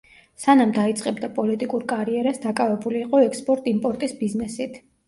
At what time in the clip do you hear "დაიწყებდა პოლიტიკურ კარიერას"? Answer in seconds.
0.77-2.43